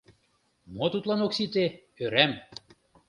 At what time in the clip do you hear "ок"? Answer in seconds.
1.25-1.31